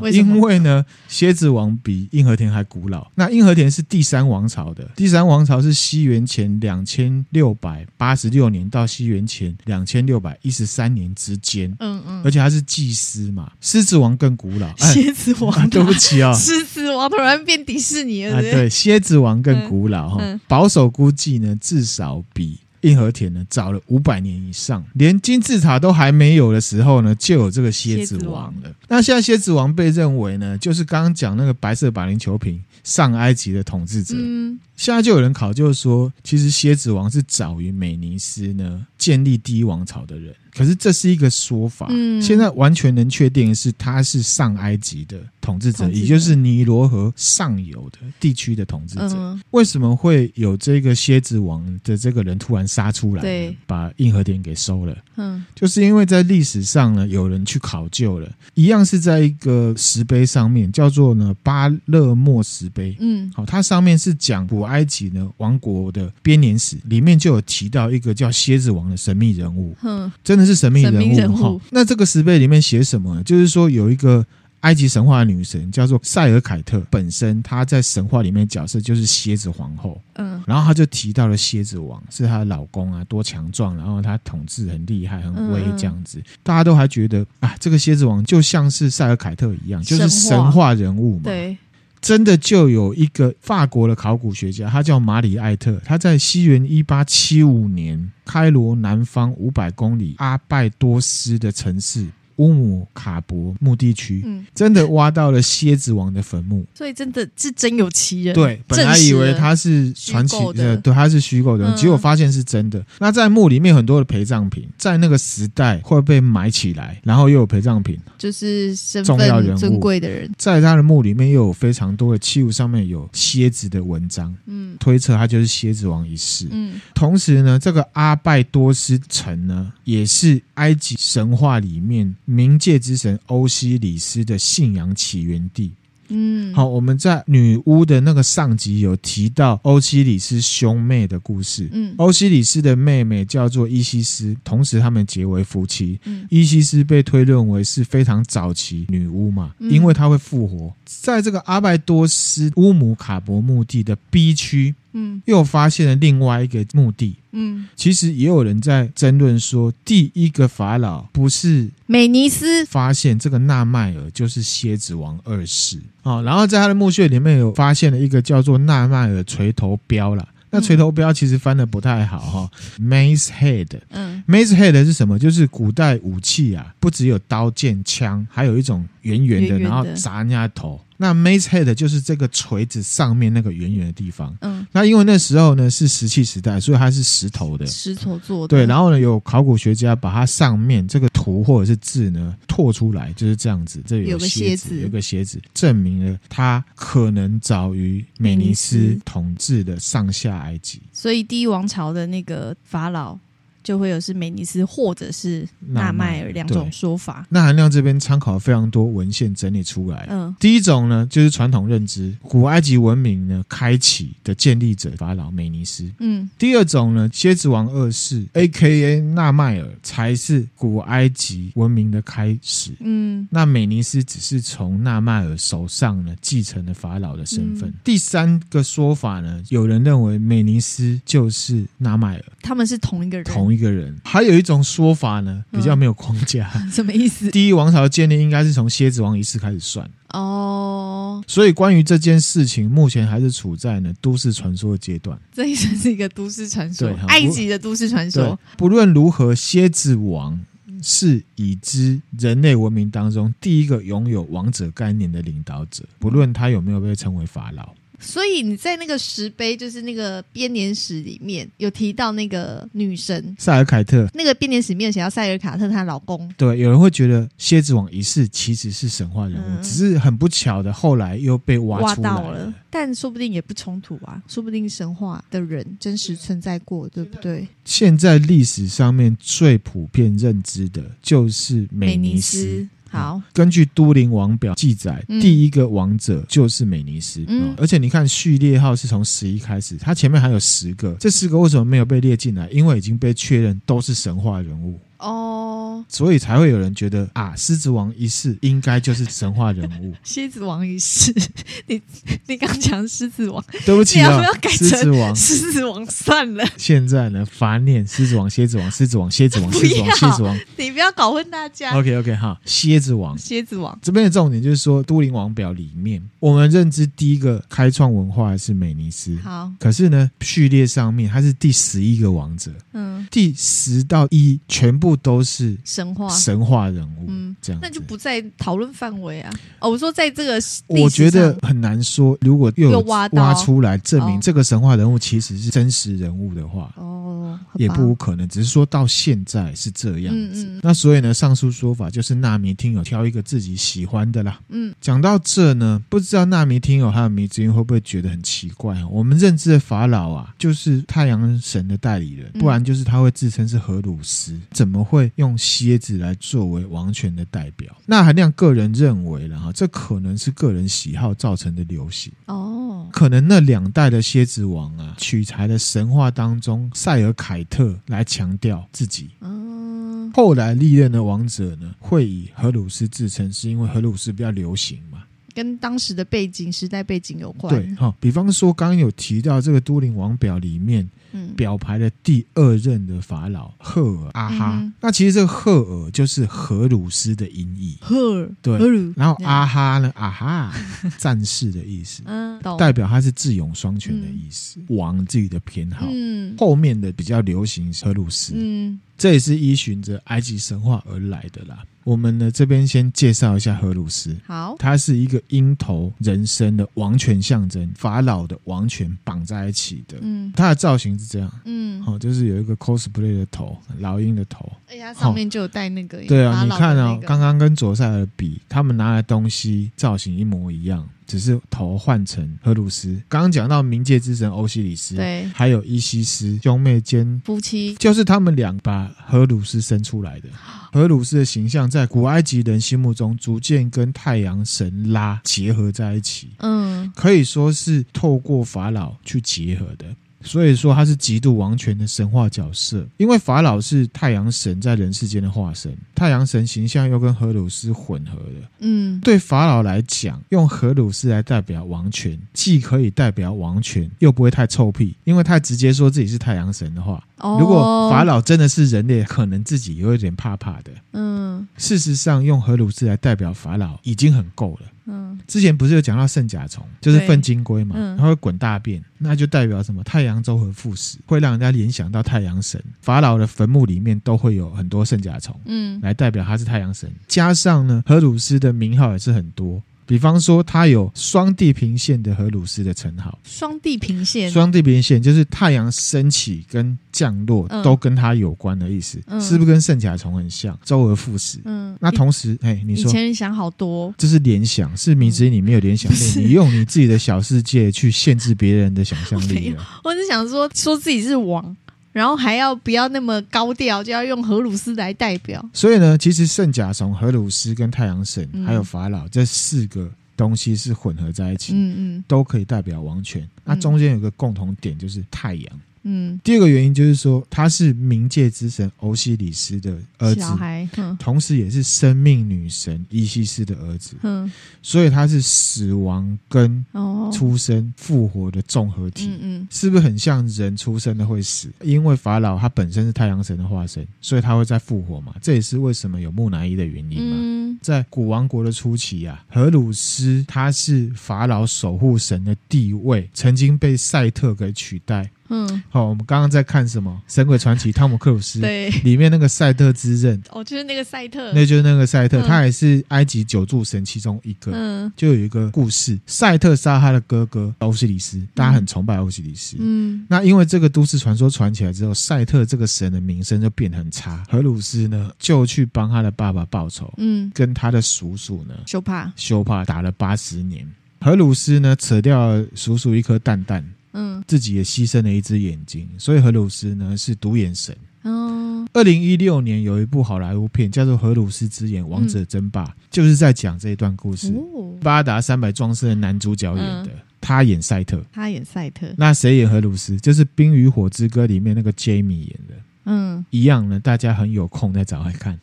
[0.00, 3.10] 为因为呢，蝎子王比印和田还古老。
[3.14, 11.74] 那印和田是第三王朝的，第三王朝是西元前两千六百八十六年到西元前两千六百一十三年之间。
[11.78, 13.52] 嗯嗯，而且他是祭司嘛。
[13.60, 18.38] 狮子王更古老，蝎子王、啊， 对不起啊、哦，狮子王突然变迪士尼了。
[18.38, 20.16] 啊，对，蝎子王更古老哈。
[20.20, 22.58] 嗯嗯、保守估计呢，至少比。
[22.84, 28.70] 印和铁呢，早了五百年以上，连金字塔都还没有的时候呢，就有这个蝎子王了。
[28.88, 34.14] 那现在蝎子王被认为呢，就是刚刚讲那个白色保龄球瓶上埃及的统治者。
[34.18, 40.34] 嗯，现在就有人考究说，其实蝎子王是早于美尼斯呢建立第一王朝的人。
[40.56, 49.36] 可是这是一个说法，嗯，现在完全能确定是他是上埃及的统治者，也就是尼罗河上游的地区的统治者。
[49.50, 54.96] 为什么会有这个蝎子王的这个人突然杀出来，对，把硬核点给收了？
[55.16, 62.96] 嗯，就是因为在历史上呢，有人去考究了，一样是在一个石碑上面，叫做呢巴勒莫石碑。
[63.00, 69.74] 嗯，好，它上面是讲古埃及呢王国的编年史，里面就有提到一个叫蝎子王的神秘人物。
[69.82, 70.44] 嗯，真的。
[70.44, 73.22] 是神秘人物哈，那这个石碑里面写什么呢？
[73.22, 74.22] 就是说有一个
[74.60, 91.56] 埃及神话的女神叫做塞尔凯特，本身她在神话里面角色就是蝎子皇后，嗯，然后她就提到了蝎子王是她的老公啊，多强壮，然后她统治很厉害，很威这样子，大家都还觉得啊，这个蝎子王就像是塞尔凯特一样，就是神话人物嘛，对。
[92.04, 102.06] 真的就有一个法国的考古学家，他叫马里艾特，他在西元一八七五年，开罗南方五百公里阿拜多斯的城市。
[102.36, 108.34] 乌姆卡博墓地区，嗯，真的挖到了蝎子王的坟墓，所以真的是真有其人。
[108.34, 112.84] 对，本来以为他是传奇的，对，他是虚构的，结果发现是真的。
[112.98, 126.48] 那在墓里面很多的陪葬品，在那个时代会被埋起来，然后又有陪葬品，就是重要人物、尊贵的人，在他的墓里面又有非常多的器物，上面有蝎子的文章，嗯，推测他就是蝎子王一世。
[126.50, 132.14] 嗯，同时呢，这个阿拜多斯城呢，也是埃及神话里面。
[132.28, 135.72] 冥界之神欧西里斯的信仰起源地。
[136.08, 141.66] 嗯，好，我们在女巫的那个上集有提到欧西里斯兄妹的故事。
[141.72, 145.98] 嗯，欧西里斯的妹妹叫做伊西斯，同时他们结为夫妻。
[146.04, 150.70] 嗯，伊西斯被推论为是非常早期女巫嘛，因为她会复活。
[150.84, 154.74] 在这个阿拜多斯乌姆卡博墓地的 B 区。
[154.94, 157.16] 嗯又发现了另外一个墓地。
[157.32, 166.22] 嗯，其实也有人在争论说，第一个法老不是美尼斯，发现这个纳迈尔就是蝎子王二世啊。
[166.22, 170.28] 然后在他的墓穴里面有发现了一个叫做纳迈尔锤头标了。
[170.50, 173.66] 那锤头标其实翻的不太好哈，Mace Head。
[173.88, 175.18] 嗯，Mace Head 是什么？
[175.18, 180.80] 就是古代武器啊，不只有刀剑枪，还有一种圆圆的，圆圆的然后砸人家头。
[181.04, 184.34] 那 Mace Head 就是这个锤子上面那个圆圆的地方。
[184.40, 188.56] 嗯，那因为那时候呢是石器时代，所以它是石头的，石头做的。
[188.56, 193.82] 对，然后呢有考古学家把它上面这个图或者是字呢拓出来，就是这样子。
[193.84, 200.80] 这有个蝎子，有个蝎子，证明了它可能早于美尼斯统治的上下埃及。
[200.90, 203.18] 所以第一王朝的那个法老。
[203.64, 207.26] 就会有是美尼斯或者是纳迈尔两种说法。
[207.30, 210.06] 那韩亮这边参考了非常多文献整理出来。
[210.10, 215.90] 嗯，第一种呢，就是传统认知，古埃及文明呢开启的建立者法老美尼斯。
[215.98, 219.00] 嗯，第二种呢，蝎子王二世 （A.K.A.
[219.00, 222.72] 纳迈尔）才是古埃及文明的开始。
[222.80, 227.70] 嗯，那美尼斯只是从纳迈尔手上呢继承了法老的身份。
[227.70, 233.24] 嗯，第三个说法呢，有人认为美尼斯就是纳迈尔，他们是同一个人。
[233.24, 236.50] 同一个人，还有一种说法呢，比较没有框架。
[236.56, 237.30] 嗯、 什么意思？
[237.30, 241.24] 第一王朝的建立应该是从蝎子王一世开始算哦。
[241.26, 245.18] 所以关于这件事情，目前还是处在呢都市传说的阶段。
[245.32, 248.38] 这一算是一个都市传说，埃及的都市传说。
[248.58, 250.38] 不论如何，蝎子王
[250.82, 257.72] 是已知人类文明当中第一个拥有王者概念的领导者，不论他有没有被称为法老。
[258.00, 266.32] 所以你在那个石碑，就是那个编年史里面有提到那个女神塞尔凯特，那个编年史里面写到塞尔凯特她老公。
[266.36, 272.54] 对，有人会觉得蝎子王一世其实是神话人物，嗯、只是很不巧的后来又被挖出来了，挖到了。
[272.70, 277.46] 但说不定也不冲突啊，说不定神话的人真实存在过，对不对？
[277.64, 282.38] 现在历史上面最普遍认知的就是美尼斯。
[282.38, 287.24] 美尼斯好，根据都灵王表记载，嗯、第一个王者就是美尼斯。
[287.28, 292.48] 嗯，而且你看序列号是从十一开始，它前面还有十个，这十个为什么没有被列进来？
[292.50, 294.80] 因为已经被确认都是神话人物。
[295.04, 299.92] 哦，所以才会有人觉得啊，狮子王一世应该就是神话人物。
[300.02, 301.14] 蝎子王一世，
[301.68, 301.80] 你
[302.26, 305.14] 你刚讲狮子王，对不起啊，狮子王？
[305.14, 306.42] 狮子王算了。
[306.56, 311.78] 现在呢，罚念狮子王、蝎子王、狮子王、蝎子王、狮 子王、蝎子王，你不要搞混大家。
[311.78, 313.78] OK OK 哈，蝎子王，蝎子王。
[313.82, 319.14] 这边的重点就是说，都灵王表里面，我们认知第一个开创文化是美尼斯。
[319.22, 322.50] 好，可是呢，序列上面他是第十一个王者。
[322.72, 324.93] 嗯，第十到一全部。
[324.96, 329.32] 都是神话神话人物，嗯，这样那就不在讨论范围啊。
[329.58, 332.16] 哦，我说在这个，我觉得很难说。
[332.20, 338.28] 如果又有挖出来证明这个神话人物其实是真实人物的话，哦，也不无可能。
[338.28, 340.44] 只是说到现在是这样子。
[340.44, 344.38] 嗯嗯，那所以呢，上述说法就是纳迷听友挑一个自己喜欢的啦。
[344.48, 348.76] 嗯，讲到这呢，不知道纳迷听友还有迷之音会不会觉得很奇怪？
[348.90, 354.83] 我们认知的法老啊，就是太阳神的代理人，不然就是他会自称是荷鲁斯，怎么？
[354.84, 362.88] 会用蝎子来作为王权的代表，那韩亮个人认为了哈，这可能是个人喜好造成的流行哦。
[362.92, 369.10] 可能那两代的蝎子王啊，取材了神话当中塞尔凯特来强调自己。
[369.20, 375.03] 嗯，后来历任的王者呢，会以荷鲁斯自称，是因为荷鲁斯比较流行嘛，
[375.34, 377.54] 跟当时的背景、时代背景有关。
[377.54, 380.88] 对哈，比方说刚刚有提到这个都灵王表里面。
[381.36, 387.78] 表排的第二任的法老赫尔阿哈，嗯、那其实这个赫尔就是荷鲁斯的音译。
[387.80, 388.58] 赫尔对，
[388.96, 389.92] 然后阿哈呢？
[389.94, 390.52] 阿哈，
[390.98, 395.86] 战士的意思，嗯，代表他是智勇双全的意思，嗯、王自己的偏好。
[395.88, 401.62] 嗯，后面的比较流行荷鲁斯，嗯，这也是依循着埃及神话而来的啦。
[401.84, 404.16] 我们呢这边先介绍一下荷鲁斯。
[404.26, 409.98] 好，他是一个鹰头人身的王权象征，法老的王权绑在一起的。
[410.00, 411.30] 嗯，他的造型是这样。
[411.44, 414.50] 嗯，好，就是有一个 cosplay 的头，老鹰的头。
[414.68, 416.02] 哎呀，上面就有带那个。
[416.06, 420.88] 对啊，你看啊，刚刚跟左塞尔比，他们拿的东西造型一模一样。
[421.06, 423.00] 只是头换成荷鲁斯。
[423.08, 430.28] 刚刚讲到冥界之神欧西里斯，对，还有伊西斯兄妹间夫妻，就是他们俩把荷鲁斯生出来的。
[430.72, 436.30] 荷鲁斯的形象在古埃及人心目中逐渐跟太阳神拉结合在一起。
[436.38, 439.86] 嗯，可以说是透过法老去结合的。
[440.24, 442.84] 所以说他是极度王权的神话角色。
[442.96, 448.48] 因为法老是太阳神在人世间的化身，太阳神形象又跟荷鲁斯混合的。
[448.60, 454.96] 嗯，对法老来讲，用荷鲁斯来代表王权，既可以代表王权，又不会太臭屁。
[455.04, 460.70] 因为太直接说自己是太阳神的话，哦、如果法老真的是人类，可能自己有一点怕怕的。
[460.92, 464.66] 嗯，事实上，用荷鲁斯来代表法老已经很够了。
[464.86, 469.82] 嗯，之前不是有讲到圣甲虫，就是粪金龟嘛，嗯、它会滚大便，那就代表什么？
[469.82, 472.62] 太阳周而复始，会让人家联想到太阳神。
[472.82, 476.90] 法老的坟墓里面都会有很多圣甲虫，嗯，来代表他是太阳神。
[477.08, 479.62] 加上呢，荷鲁斯的名号也是很多。
[479.86, 483.18] 比方说，它有双地平线的荷鲁斯的称号。
[483.22, 490.58] 双地平线，双地平线就是太阳升起跟降落都跟它有关的意思，嗯、是不是跟圣甲虫很像？
[490.64, 491.38] 周而复始。
[491.44, 499.54] 嗯，那同时，哎，你说，以前想好多，这是联想，是迷之音，你没有联想力，嗯、你用你自己的小世界去限制别人的想象力。
[499.84, 501.56] 我只想说，说自己是王。
[501.94, 505.42] 然后还要不要那么高调，就要用荷鲁斯来代表。
[505.52, 513.26] 所以呢，其实圣甲虫、荷鲁斯跟太阳神、嗯、还有法老这四个东西是混合在一起，嗯嗯，都可以代表王权。
[513.44, 515.60] 那中间有个共同点，就是太阳。
[515.84, 524.30] 嗯，第二个原因就是说，他是冥界之神欧西里斯的儿子，小孩，嗯，同时也是生命女神伊西斯的儿子，嗯，
[524.62, 526.64] 所以他是死亡跟
[527.12, 531.48] 出生复活的综合体，嗯嗯，是不是很像人出生的会死？
[531.62, 537.16] 因为法老他本身是太阳神的化身，所以他会再复活嘛，这也是为什么有木乃伊的原因嘛。
[537.18, 545.10] 嗯，在古王国的初期啊，荷鲁斯他是法老守护神的地位，曾经被赛特给取代。
[545.28, 547.72] 嗯，好，我们刚刚在看什么《神鬼传奇》？
[547.74, 554.52] 汤姆克鲁斯对里面那个赛特之刃，哦，就是那个赛特，那就是那个赛特，嗯、他也是埃及九柱神其中一个。
[554.52, 559.56] 嗯，就有一个故事，赛特杀他的哥哥欧西里斯，大家很崇拜欧西里斯。
[559.58, 564.22] 嗯，那因为这个都市传说传起来之后，赛特这个神的名声就变得很差。
[564.28, 566.92] 荷鲁斯呢，就去帮他的爸爸报仇。
[566.98, 570.70] 嗯，跟他的叔叔呢，修帕修帕打了八十年。
[571.00, 573.64] 荷鲁斯呢，扯掉叔叔一颗蛋蛋。
[573.94, 577.74] 嗯，自己也牺牲了一只眼睛，所以荷鲁斯呢是独眼神。
[578.02, 584.30] 哦，二零一六年有一部好莱坞片叫做《荷鲁斯之眼：王者争霸》，嗯、就是在讲这一段故事。
[584.34, 588.92] 哦、巴达三百壮士的男主角演的，嗯、他演赛特，他演赛特。
[588.98, 589.96] 那谁演荷鲁斯？
[589.98, 592.54] 就是《冰与火之歌》里面那个 Jamie 演的。
[592.86, 595.38] 嗯，一样呢，大家很有空再找来看，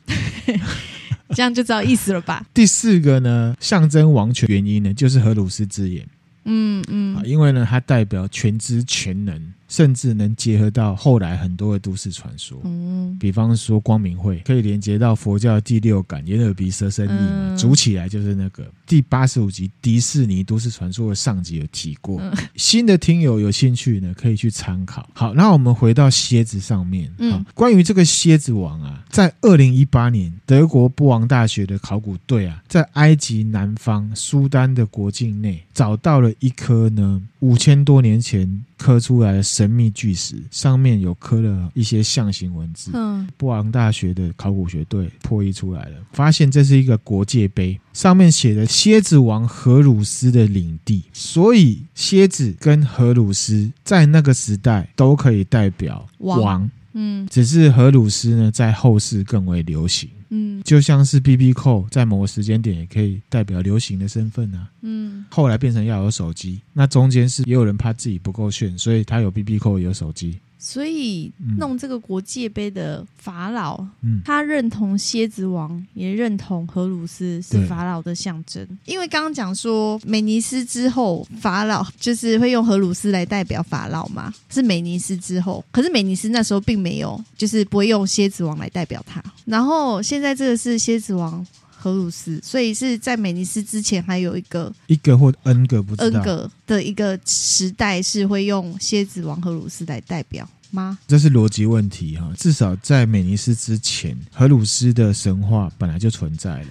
[1.34, 2.46] 这样就知道意思了吧？
[2.54, 6.06] 第四个呢，象征王权原因呢，就是荷鲁斯之眼。
[6.46, 9.54] 嗯嗯，因为呢，它代表全知全能。
[9.72, 22.20] 甚至能结合到后来很多的都市传说，嗯，比方说光明会可以连接到佛教的第六感眼耳鼻舌身意嘛，组、嗯、起来就是那个第八十五集迪士尼都市传说的上集有提过。
[22.20, 25.10] 嗯、新的听友有兴趣呢，可以去参考。
[25.14, 27.10] 好，那我们回到蝎子上面。
[27.20, 42.90] 嗯，关于这个蝎子王啊，在二零一八年，德国布王大学的考古队啊，在埃及南方苏丹的国境内找到了一颗呢，五千多年前刻出来的神秘巨石，上面有刻了一些象形文字。
[42.96, 51.04] 嗯，布昂大学的考古学队破译出来了，发现这是一个国界碑，上面写的蝎子王荷鲁斯的领地。
[51.14, 56.42] 所以，蝎子跟荷鲁斯在那个时代都可以代表王。
[56.42, 60.10] 王嗯，只是荷鲁斯呢，在后世更为流行。
[60.32, 64.68] 嗯，就像是 BB Call 在某个时间点也可以代表流行的身份啊。
[64.82, 70.40] 嗯，后来变成要有手机，那中间是也有人怕自己不够炫，所以他有 BB Call 有手机。
[70.64, 78.64] 所以弄这个国界杯的法老，嗯，他认同蝎子王，也认同荷鲁斯是法老的象征。
[78.86, 85.66] 因为刚刚讲说美尼斯之后，法老就是会用荷鲁斯来代表法老嘛，是美尼斯之后。
[85.72, 89.20] 可是美尼斯那时候并没有，就是不会用蝎子王来代表他。
[89.46, 91.46] 然后现在这个是蝎子王。
[91.84, 101.00] 荷鲁斯，所以是在美尼斯之前还有一个一个或 N 个不知道 N 个的一个时代是会用蝎子王荷鲁斯来代表吗？
[101.08, 106.68] 这是逻辑问题哈，至少在美尼斯之前，荷鲁斯的神话本来就存在了。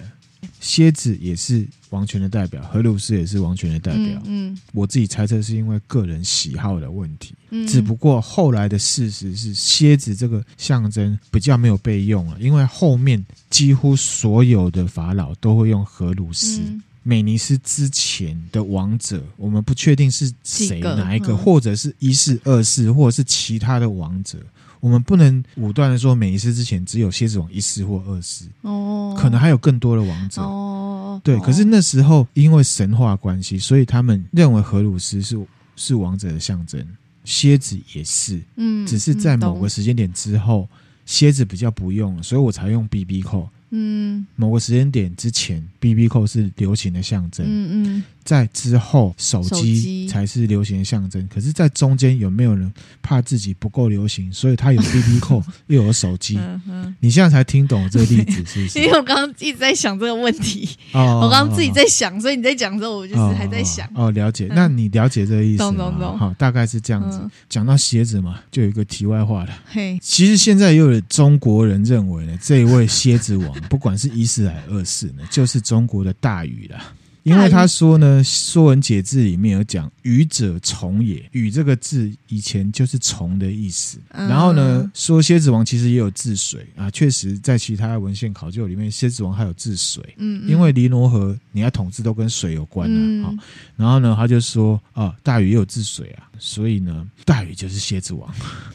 [0.61, 4.21] 蝎子也是王权的代表，荷鲁斯也是王权的代表。
[4.25, 7.33] 嗯，嗯我自己猜测是因为个人喜好的问题。
[7.49, 16.61] 嗯，只不过后来的事实是，蝎子这个象征比较没有被用了，因为后面几乎所有的法老都会用荷鲁斯。
[16.61, 24.37] 嗯、美尼斯之前的王者，我们不确定是谁哪一个，嗯、或者是一世、二世，或者是其他的王者。
[24.81, 31.39] 我们不能武断的说，每一次之前只有蝎子王一世或二世，哦，可能还有更多的王者，哦，对。
[31.39, 35.39] 可是那时候因为神话关系，所以他们认为荷鲁斯是
[35.77, 36.85] 是王者的象征。
[37.23, 40.67] 蝎子也是，嗯，只是在某个时间点之后，
[41.05, 43.47] 蝎子比较不用，所以我才用 BB 扣。
[43.71, 47.45] 嗯，某个时间点之前，BB 扣是流行的象征。
[47.47, 51.27] 嗯嗯，在之后，手机才是流行的象征。
[51.33, 56.37] 可是，在中间有没有人怕自己不够流行，所以他有 BB 扣 又有手机？
[56.67, 58.79] 嗯你现在才听懂这个例子是不是？
[58.83, 60.69] 因为我刚刚一直在想这个问题。
[60.93, 63.89] 哦，我刚刚自己在想，所以你在讲的时候，我就是还在想。
[63.95, 64.47] 哦，了解。
[64.53, 65.69] 那你了解这个意思吗？
[65.69, 66.17] 懂懂懂。
[66.17, 67.21] 好，大概是这样子。
[67.49, 69.53] 讲到蝎子嘛，就有一个题外话了。
[69.65, 73.60] 嘿，其实现在又有中国人认为呢，这一位蝎子王。
[73.69, 76.79] 不管是一世还是二世呢，就是中国的大禹了。
[77.23, 81.23] 因为他说呢，《说文解字》里面有讲“禹者，虫也”。
[81.33, 83.99] 禹这个字以前就是虫的意思。
[84.09, 90.03] 然后呢，说蝎子王其实也有治水啊，确实在其他文献考究里面，蝎子王还有治水。
[90.17, 93.23] 嗯，因为尼罗河你要统治都跟水有关啊。
[93.27, 93.35] 好，
[93.77, 98.33] 然后呢，他就说啊，大禹也有治水啊，所以呢，大禹就是蝎子王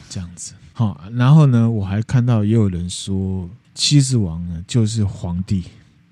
[0.09, 0.53] 这样子。
[0.71, 3.49] 好，然后呢，我还看到也有人说。
[3.77, 5.63] 蝎子王呢，就是皇帝，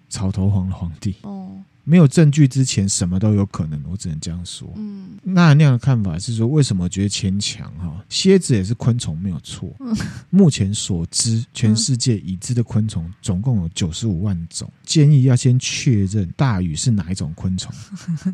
[0.07, 1.15] 草头皇的皇帝。
[1.23, 1.51] 哦，
[1.83, 3.83] 没有证据之前，什么都有可能。
[3.89, 4.71] 我只能这样说。
[4.75, 7.71] 嗯，那那样的看法是说，为什么觉得牵强？
[7.79, 9.75] 哈，蝎子也是昆虫，没有错。
[9.79, 9.97] 嗯，
[10.29, 14.71] 目前所知，全世界已知的昆虫总共有九十五万种。
[14.83, 17.73] 建议要先确认大禹是哪一种昆虫，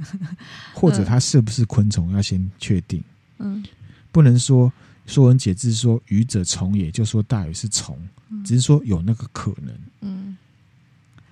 [0.76, 3.02] 或者它是不是昆虫，要先确定。
[3.40, 3.64] 嗯，
[4.12, 4.72] 不能说。
[5.12, 7.98] 说文解字说愚者虫也，就说大禹是虫，
[8.46, 9.76] 只是说有那个可能。
[10.02, 10.38] 嗯，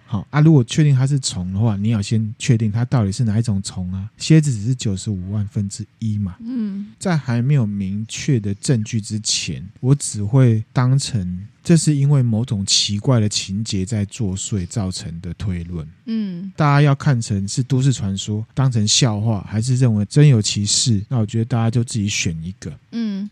[0.05, 4.09] 好啊，如果确定它是虫的话，你要先确定它到底是哪一种虫啊？
[4.17, 6.35] 蝎子只是九十五万分之一嘛。
[6.41, 15.87] 嗯，在还没有明确的证据之前，我只会当成这是因为某种奇怪的情节在作祟造成的推论。
[16.05, 21.01] 嗯，大家要看成是都市传说，当成笑话，还是认为真有其事？
[21.07, 22.77] 那我觉得大家就自己选一个。
[22.91, 23.29] 嗯。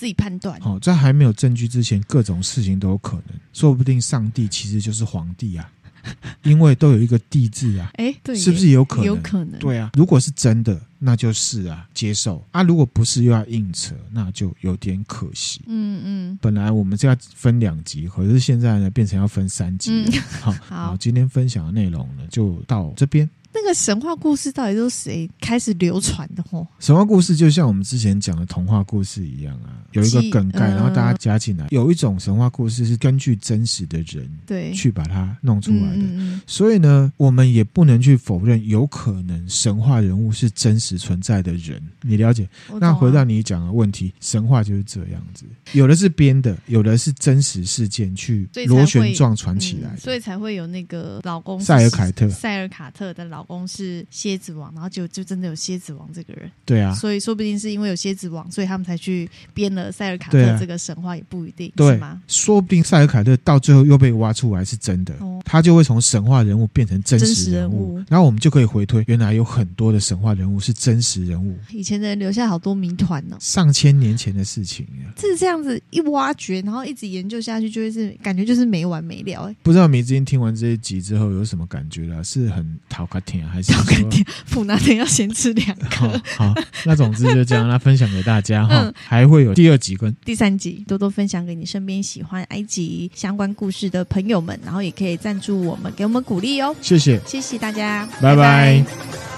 [0.00, 0.58] 自己判断。
[0.62, 3.38] 好，在还没有证据之前，各种事情都有可能。
[3.52, 5.70] 说不定上帝其实就是皇帝啊，
[6.42, 7.90] 因为都有一个“帝”字啊。
[7.96, 9.04] 哎，对，是不是有可能？
[9.04, 9.58] 有可能。
[9.60, 15.60] 对啊，如果是真的，那就是啊，接受啊；如果不是，又要硬扯，那就有点可惜。
[15.66, 16.38] 嗯嗯。
[16.40, 19.90] 本来我们是要分两集，可是现在呢，变成要分三集。
[19.92, 23.28] 嗯，好，好，今天分享的内容呢，就到这边。
[23.52, 26.42] 那个神话故事到底都是谁开始流传的？
[26.50, 31.66] 吼，神话故事就像我们之前讲的童话故事一样啊，有一个梗概，然后大家加进来。
[31.70, 41.82] 有一种神话故事是根据真实的人对去把它弄出来的，所以呢，我们也不能去否认有可能神话人物是真实存在的人。
[42.02, 42.48] 你了解？
[42.80, 53.39] 那回到你讲的问题，神话就是这样子，有的是编的，有的是真实事件去螺旋状传起来，所以才会有那个老公塞尔凯特，塞尔卡特的老。
[53.40, 62.20] 老公是蝎子王，然后就就真的有蝎子王这个人，对啊，所以说不定是因为有蝎子王，所以他们才去编了塞尔卡特这个神话，也不一定，对吗？
[62.28, 68.04] 说不定塞尔卡特到最后又被挖出来是真的，哦、他就会从神话人物变成真实人物，人物。
[68.10, 74.86] 然后我们就可以回推，原来有很多的神话人物是真实人物，以前的人留下好多谜团呢，上千年前的事情，
[75.16, 82.22] 是这样子一挖掘，然后一直研究下去，就会是感觉就是没完没了，哎，不知道迷之音听完这一集之后有什么感觉了？
[82.22, 83.82] 是很讨卡甜，还是说？
[84.50, 86.20] 普拿疼要先吃两 颗。
[86.36, 86.52] 好，
[86.84, 96.74] 那总之就这样， 那分享给大家哈，嗯、还会有第二集跟第三集，多多分享给你身边喜欢埃及相关故事的朋友们，然后也可以赞助我们，给我们鼓励哦。
[96.82, 98.36] 谢谢，谢谢大家，拜拜。
[98.36, 99.29] 拜拜。